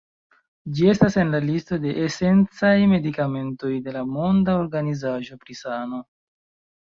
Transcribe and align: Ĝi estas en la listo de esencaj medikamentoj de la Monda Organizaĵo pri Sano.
Ĝi 0.77 0.87
estas 0.91 1.15
en 1.23 1.33
la 1.35 1.41
listo 1.49 1.77
de 1.83 1.91
esencaj 2.05 2.71
medikamentoj 2.93 3.71
de 3.89 3.93
la 3.97 4.03
Monda 4.15 4.57
Organizaĵo 4.63 5.37
pri 5.45 5.59
Sano. 5.61 6.01